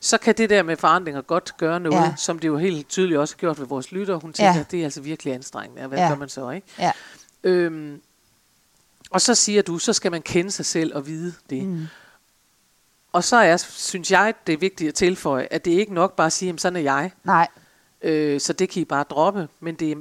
[0.00, 2.14] så kan det der med forandringer godt gøre noget, Ja.
[2.16, 4.14] som det jo helt tydeligt også har gjort ved vores lytter.
[4.14, 4.64] Hun tænker, Ja.
[4.70, 5.86] det er altså virkelig anstrengende.
[5.86, 6.04] Hvad Ja.
[6.04, 6.10] ja.
[6.10, 6.66] gør man så, ikke?
[6.78, 6.92] Ja.
[7.42, 8.00] Øhm,
[9.10, 11.62] og så siger du, så skal man kende sig selv og vide det.
[11.64, 11.86] Mm.
[13.12, 16.16] Og så er, synes jeg, det er vigtigt at tilføje, at det er ikke nok
[16.16, 17.10] bare at sige, jamen sådan er jeg.
[17.24, 17.48] Nej.
[18.02, 19.48] Øh, så det kan I bare droppe.
[19.60, 19.96] Men det er,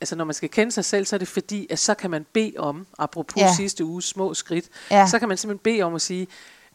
[0.00, 2.26] altså når man skal kende sig selv, så er det fordi, at så kan man
[2.32, 3.54] bede om, apropos Ja.
[3.56, 5.06] sidste uges små skridt, Ja.
[5.06, 6.26] så kan man simpelthen bede om at sige,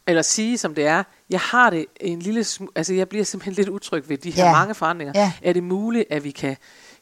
[0.08, 3.54] eller sige som det er, jeg har det en lille, sm- altså jeg bliver simpelthen
[3.54, 4.52] lidt utryg ved de her Ja.
[4.52, 5.14] mange forandringer.
[5.16, 5.32] Ja.
[5.42, 6.58] Er det muligt, at vi kan,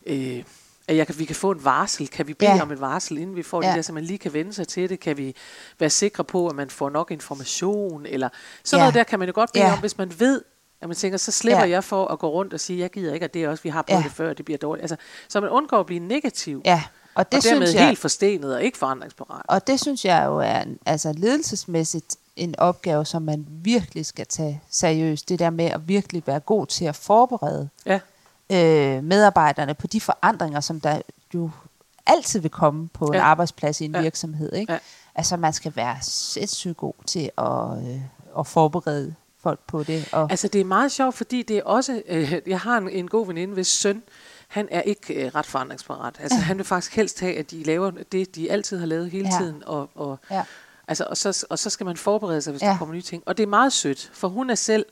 [0.06, 0.44] øh,
[0.88, 2.08] at jeg kan, vi kan få en varsel?
[2.08, 2.62] Kan vi bede Ja.
[2.62, 3.68] om et varsel, inden vi får Ja.
[3.68, 5.00] det der, så man lige kan vende sig til det?
[5.00, 5.36] Kan vi
[5.80, 8.06] være sikre på, at man får nok information?
[8.06, 8.30] Eller
[8.64, 8.84] sådan Ja.
[8.84, 9.74] noget der kan man jo godt bede ja.
[9.74, 10.42] om, hvis man ved,
[10.82, 11.70] at man tænker, så slipper Ja.
[11.70, 13.82] jeg for at gå rundt og sige, jeg gider ikke, at det også, vi har
[13.82, 14.04] prøvet Ja.
[14.04, 14.84] det før, det bliver dårligt.
[14.84, 14.96] Altså,
[15.30, 16.84] så man undgår at blive negativ, Ja.
[17.16, 19.42] Og det og dermed synes jeg, helt forstenet og ikke forandringsparat.
[19.48, 24.26] Og det synes jeg jo er en, altså ledelsesmæssigt en opgave, som man virkelig skal
[24.28, 25.30] tage seriøst.
[25.30, 28.00] Det der med at virkelig være god til at forberede Ja,
[28.50, 31.02] øh, medarbejderne på de forandringer, som der
[31.34, 31.50] jo
[32.06, 33.22] altid vil komme på en Ja.
[33.24, 34.02] arbejdsplads i en Ja.
[34.02, 34.54] virksomhed.
[34.54, 34.74] Ikke?
[34.74, 34.80] Ja.
[35.16, 38.02] Altså man skal være sindssygt god til at, øh,
[38.40, 39.16] at forberede
[39.48, 40.10] folk på det.
[40.12, 43.08] Og, altså det er meget sjovt, fordi det er også, øh, jeg har en, en
[43.08, 44.04] god veninde, hvis søn,
[44.48, 46.16] han er ikke øh, ret forandringsparat.
[46.20, 49.30] Altså han vil faktisk helst have, at de laver det, de altid har lavet hele
[49.34, 49.38] Ja.
[49.40, 50.44] tiden, og, og ja.
[50.88, 52.68] Altså, og, så, og så skal man forberede sig, hvis Ja.
[52.68, 52.72] ja.
[52.72, 53.24] der kommer nye ting.
[53.26, 54.86] Og det er meget sødt, for hun er selv,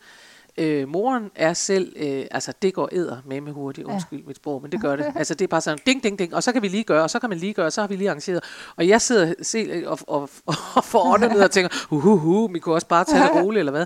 [0.57, 3.93] øh, moren er selv, øh, altså det går æder med med hurtigt, Ja.
[3.93, 5.05] undskyld mit sprog, men det gør det.
[5.15, 7.09] Altså det er bare sådan, ding, ding, ding, og så kan vi lige gøre, og
[7.09, 8.43] så kan man lige gøre, og så har vi lige arrangeret.
[8.75, 12.59] Og jeg sidder selv og, og, og, og får ånden ned og tænker, uhuhu, vi
[12.59, 13.85] kunne også bare tage det roligt, eller hvad.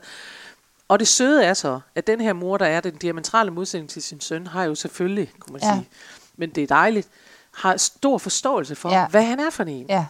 [0.89, 4.03] Og det søde er så, at den her mor, der er den diametrale modsætning til
[4.03, 5.73] sin søn, har jo selvfølgelig, kunne man Ja.
[5.73, 5.89] sige,
[6.37, 7.07] men det er dejligt,
[7.51, 9.07] har stor forståelse for, Ja.
[9.07, 9.85] hvad han er for en.
[9.89, 10.05] ja.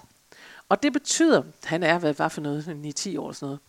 [0.69, 3.59] Og det betyder, han er hvad var for noget, 9-10 år sådan noget.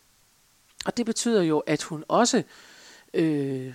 [0.86, 2.42] Og det betyder jo, at hun også,
[3.14, 3.74] øh,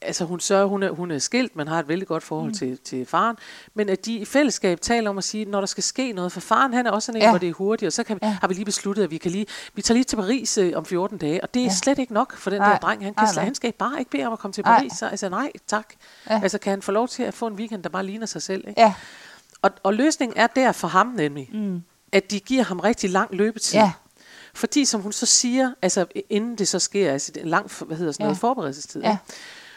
[0.00, 2.54] altså hun sørger, hun er, hun er skilt, man har et vældig godt forhold mm.
[2.56, 3.36] til, til faren,
[3.74, 6.40] men at de i fællesskab taler om at sige, når der skal ske noget, for
[6.40, 7.30] faren han er også sådan en, Ja.
[7.30, 8.26] hvor det er hurtigt, og så kan, Ja.
[8.28, 8.36] ja.
[8.40, 10.84] har vi lige besluttet, at vi kan lige, vi tager lige til Paris øh, om
[10.84, 11.70] 14 dage, og det er Ja.
[11.72, 12.70] slet ikke nok for den Nej.
[12.72, 13.44] der dreng, han, kan, Nej, nej.
[13.44, 14.78] han skal bare ikke bede om at komme til Nej.
[14.78, 15.86] Paris, så, altså nej, tak.
[16.30, 16.40] Ja.
[16.42, 18.68] Altså kan han få lov til at få en weekend, der bare ligner sig selv,
[18.68, 18.80] ikke?
[18.80, 18.94] Ja.
[19.62, 21.82] Og, og løsningen er der for ham nemlig, Mm.
[22.12, 23.78] at de giver ham rigtig lang løbetid.
[23.78, 23.92] Ja.
[24.54, 28.12] Fordi som hun så siger, altså inden det så sker, altså en lang, hvad hedder
[28.12, 28.40] sådan noget, Ja.
[28.40, 29.02] forberedelsestid.
[29.02, 29.10] Ja.
[29.10, 29.22] ikke?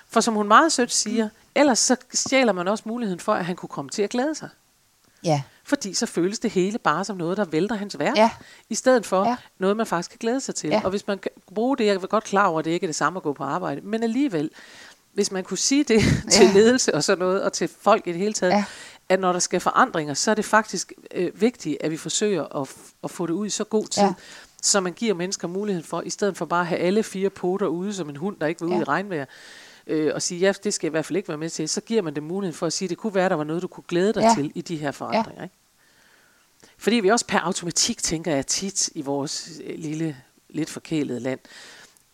[0.10, 3.56] For som hun meget sødt siger, ellers så stjæler man også muligheden for, at han
[3.56, 4.50] kunne komme til at glæde sig.
[5.24, 5.42] Ja.
[5.64, 8.18] Fordi så føles det hele bare som noget, der vælter hans værk.
[8.18, 8.30] Ja.
[8.70, 9.36] I stedet for Ja.
[9.60, 10.70] noget, man faktisk kan glæde sig til.
[10.70, 10.82] Ja.
[10.84, 12.88] Og hvis man kan bruge det, jeg er godt klar over, at det ikke er
[12.88, 14.50] det samme at gå på arbejde, men alligevel,
[15.14, 16.52] hvis man kunne sige det til Ja.
[16.54, 18.64] ledelse og sådan noget, og til folk i det hele taget, Ja.
[19.10, 22.70] at når der skal forandringer, så er det faktisk øh, vigtigt, at vi forsøger at,
[22.70, 24.14] f- at få det ud i så god tid, ja.
[24.62, 27.68] så man giver mennesker muligheden for, i stedet for bare at have alle fire poter
[27.68, 28.82] ude som en hund, der ikke vil ud Ja.
[28.82, 29.26] i regnvejr,
[29.90, 31.82] øh, og sige, ja, det skal jeg i hvert fald ikke være med til, så
[31.82, 33.62] giver man dem muligheden for at sige, at det kunne være, at der var noget,
[33.62, 34.28] du kunne glæde dig Ja.
[34.28, 34.36] ja.
[34.36, 35.44] til i de her forandringer.
[35.44, 35.56] Ikke?
[36.78, 40.18] Fordi vi også per automatik, tænker jeg tit i vores øh, lille,
[40.50, 41.40] lidt forkælede land,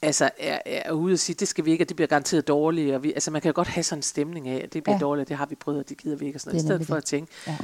[0.01, 2.95] altså er, er ude og sige, det skal vi ikke, og det bliver garanteret dårligt.
[2.95, 4.93] Og vi, altså man kan jo godt have sådan en stemning af, at det bliver
[4.93, 4.97] Ja.
[4.99, 5.05] ja.
[5.05, 6.38] dårligt, det har vi prøvet, og det gider vi ikke.
[6.38, 6.63] Og sådan noget.
[6.63, 7.57] I stedet for at tænke, Ja.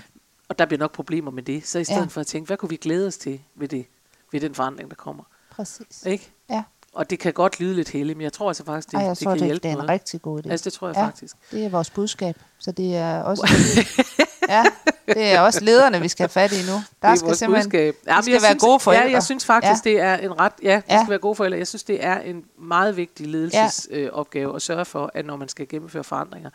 [0.50, 2.02] og der bliver nok problemer med det, så i stedet Ja.
[2.04, 2.08] ja.
[2.08, 3.86] for at tænke, hvad kunne vi glæde os til ved, det,
[4.32, 5.24] ved den forandring, der kommer?
[5.52, 6.04] Præcis.
[6.06, 6.32] Ikke?
[6.50, 6.64] Ja.
[6.94, 9.10] Og det kan godt lyde lidt heldigt, men jeg tror altså faktisk, det, Ej, jeg
[9.10, 9.90] det tror, kan det, hjælpe det er en noget.
[9.90, 10.52] rigtig god idé.
[10.52, 11.04] Altså, det tror jeg Ja.
[11.06, 11.36] faktisk.
[11.52, 12.36] Det er vores budskab.
[12.60, 13.48] Så det er også,
[14.50, 14.64] ja,
[15.08, 16.72] det er også lederne, vi skal have fat i nu.
[16.74, 17.96] Der det er skal vores simpelthen, budskab.
[18.06, 19.06] vi men skal jeg være synes, gode forældre.
[19.06, 19.90] Ja, jeg synes faktisk, Ja.
[19.92, 20.54] det er en ret...
[20.64, 20.98] Ja, vi Ja.
[21.04, 21.58] skal være gode forældre.
[21.58, 25.36] Jeg synes, det er en meget vigtig ledelsesopgave øh, opgave at sørge for, at når
[25.36, 26.50] man skal gennemføre forandringer,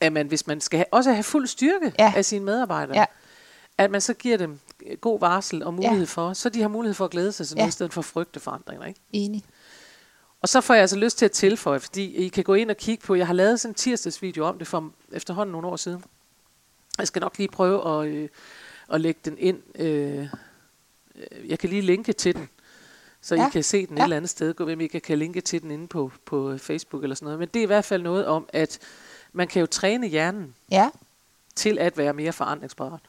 [0.00, 2.12] at man, hvis man skal have, også have fuld styrke Ja.
[2.16, 3.04] af sine medarbejdere, Ja.
[3.78, 6.04] at man så giver dem øh, god varsel og mulighed Ja.
[6.04, 7.66] for, så de har mulighed for at glæde sig til Ja.
[7.66, 8.86] i stedet for at frygte forandringer.
[8.86, 9.00] Ikke?
[9.12, 9.44] Enig.
[10.42, 12.76] Og så får jeg altså lyst til at tilføje, fordi I kan gå ind og
[12.76, 16.04] kigge på, jeg har lavet sådan en tirsdagsvideo om det for efterhånden nogle år siden.
[16.98, 18.28] Jeg skal nok lige prøve at, øh,
[18.92, 19.62] at lægge den ind.
[19.74, 20.28] Øh,
[21.46, 22.48] jeg kan lige linke til den,
[23.20, 23.48] så ja.
[23.48, 24.04] I kan se den et Ja.
[24.04, 24.54] eller andet sted.
[24.54, 27.38] Gå med, I kan, linke til den inde på, på Facebook eller sådan noget.
[27.38, 28.78] Men det er i hvert fald noget om, at
[29.32, 30.90] man kan jo træne hjernen Ja.
[31.54, 33.00] til at være mere forandringsparat.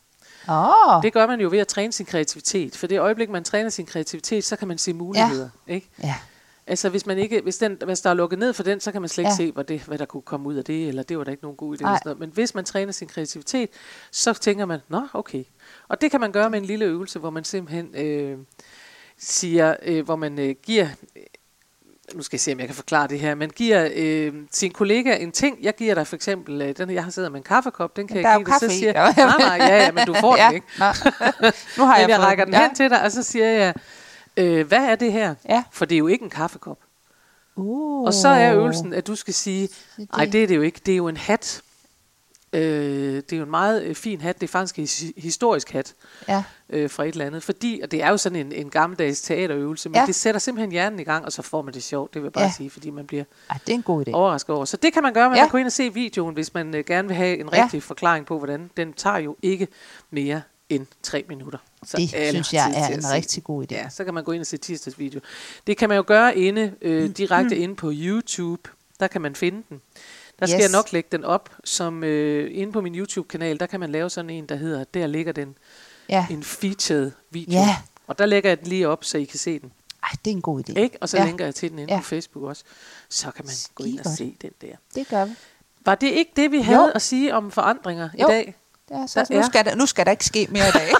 [0.47, 1.03] Oh.
[1.03, 2.75] Det gør man jo ved at træne sin kreativitet.
[2.75, 5.49] For det øjeblik, man træner sin kreativitet, så kan man se muligheder.
[5.67, 5.73] Ja.
[5.73, 5.89] Ikke?
[6.03, 6.15] ja.
[6.69, 9.01] Altså hvis, man ikke, hvis, den, hvis der er lukket ned for den, så kan
[9.01, 9.35] man slet ikke Ja.
[9.35, 11.43] se, hvad, det, hvad der kunne komme ud af det, eller det var da ikke
[11.43, 11.79] nogen god idé.
[11.79, 12.19] Eller sådan noget.
[12.19, 13.69] Men hvis man træner sin kreativitet,
[14.11, 15.43] så tænker man, nå okay.
[15.87, 18.37] Og det kan man gøre med en lille øvelse, hvor man simpelthen øh,
[19.17, 21.23] siger, øh, hvor man øh, giver, øh,
[22.13, 25.15] nu skal jeg se, om jeg kan forklare det her, man giver øh, sin kollega
[25.17, 25.57] en ting.
[25.61, 28.17] Jeg giver dig for eksempel, øh, den, jeg har siddet med en kaffekop, den kan
[28.23, 28.69] Der er jeg give dig.
[28.71, 29.13] Så siger, jo.
[29.25, 30.47] nej, nej, ja, ja, men du får ja.
[30.47, 30.67] den ikke.
[31.77, 32.61] Nu har Men jeg, jeg rækker den ja.
[32.61, 33.73] hen til dig, og så siger jeg,
[34.39, 35.35] øh, hvad er det her?
[35.49, 35.63] Ja.
[35.71, 36.77] For det er jo ikke en kaffekop.
[37.55, 38.05] Uh.
[38.05, 40.91] Og så er øvelsen, at du skal sige, nej, det er det jo ikke, det
[40.91, 41.61] er jo en hat.
[42.53, 42.61] Øh,
[43.15, 45.93] det er jo en meget øh, fin hat, det er faktisk en his- historisk hat
[46.27, 46.43] Ja.
[46.69, 47.43] øh, fra et eller andet.
[47.43, 50.05] Fordi, og det er jo sådan en, en gammeldags teaterøvelse, men Ja.
[50.05, 52.33] det sætter simpelthen hjernen i gang, og så får man det sjovt, det vil jeg
[52.33, 52.51] bare Ja.
[52.57, 54.11] sige, fordi man bliver Ej, det er en god idé.
[54.13, 54.65] overrasket over.
[54.65, 55.43] Så det kan man gøre, man Ja.
[55.43, 57.63] kan gå ind og se videoen, hvis man øh, gerne vil have en Ja.
[57.63, 59.67] rigtig forklaring på, hvordan den tager jo ikke
[60.11, 61.57] mere end tre minutter.
[61.85, 63.75] Så Det synes jeg er en rigtig god idé.
[63.75, 65.19] Ja, så kan man gå ind og se tirsdags video.
[65.67, 68.69] Det kan man jo gøre inde, øh, direkte inde på YouTube.
[68.99, 69.81] Der kan man finde den.
[70.39, 70.61] Der skal Yes.
[70.61, 74.09] jeg nok lægge den op, som øh, inde på min YouTube-kanal, der kan man lave
[74.09, 75.55] sådan en, der hedder, der ligger den,
[76.09, 76.27] Ja.
[76.29, 77.51] en featured video.
[77.59, 77.77] Ja.
[78.07, 79.71] Og der lægger jeg den lige op, så I kan se den.
[80.03, 80.79] Ej, det er en god idé.
[80.79, 80.97] Ikke?
[81.01, 81.25] Og så Ja.
[81.25, 81.99] linker jeg til den inde Ja.
[81.99, 82.63] på Facebook også.
[83.09, 84.17] Så kan man gå ind og Skidegodt.
[84.17, 84.75] se den der.
[84.95, 85.31] Det gør vi.
[85.85, 86.91] Var det ikke det, vi havde Jo.
[86.95, 88.27] at sige om forandringer Jo.
[88.27, 88.55] i dag?
[88.91, 90.89] Ja, så Der nu, skal der, nu skal der ikke ske mere i dag.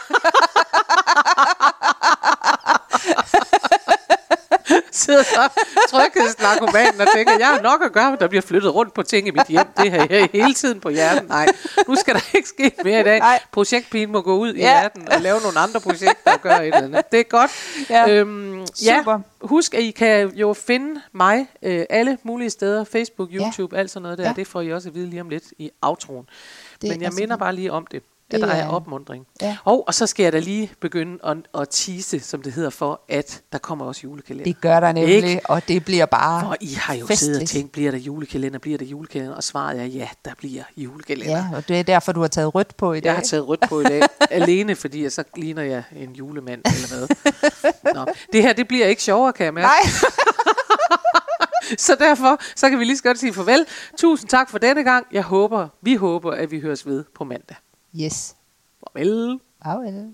[5.29, 5.49] sidder så
[5.89, 9.31] tryghedsnarkomanen og tænker, jeg har nok at gøre, der bliver flyttet rundt på ting i
[9.31, 9.65] mit hjem.
[9.77, 11.29] Det har jeg hele tiden på hjernen.
[11.29, 11.47] Nej,
[11.87, 13.19] nu skal der ikke ske mere i dag.
[13.19, 13.39] Nej.
[13.51, 14.81] Projektpigen må gå ud i Ja.
[14.81, 17.11] verden og lave nogle andre projekter og gøre et eller andet.
[17.11, 17.51] Det er godt.
[17.89, 18.09] Ja.
[18.09, 18.97] Øhm, ja.
[18.99, 19.19] Super.
[19.41, 22.83] Husk, at I kan jo finde mig øh, alle mulige steder.
[22.83, 23.37] Facebook, Ja.
[23.37, 24.23] YouTube, alt sådan noget der.
[24.27, 24.33] Ja.
[24.35, 26.25] Det får I også at vide lige om lidt i outroen.
[26.81, 28.03] Det Men jeg er minder bare lige om det.
[28.33, 29.25] At Det der er er- opmundring.
[29.41, 29.57] Ja.
[29.65, 33.01] Og, og så skal jeg da lige begynde at, at tease, som det hedder, for
[33.09, 34.43] at der kommer også julekalender.
[34.53, 35.41] Det gør der nemlig, Ikke?
[35.45, 37.51] og det bliver bare For I har jo siddet og festligt.
[37.51, 39.35] tænkt, bliver der julekalender, bliver der julekalender?
[39.35, 41.31] Og svaret er, ja, der bliver julekalender.
[41.37, 43.05] Ja, og det er derfor, du har taget rødt på i dag.
[43.09, 46.61] Jeg har taget rødt på i dag, alene fordi jeg så ligner jeg en julemand,
[46.65, 47.93] eller hvad.
[47.93, 49.67] Nå, det her, det bliver ikke sjovere, kan jeg mærke.
[49.67, 49.91] Nej,
[51.77, 53.65] Så derfor, så kan vi lige så godt sige farvel.
[53.97, 55.05] Tusind tak for denne gang.
[55.11, 57.55] Jeg håber, vi håber, at vi høres ved på mandag.
[57.93, 58.35] Yes.
[58.81, 59.39] Farvel.
[59.63, 60.13] Farvel.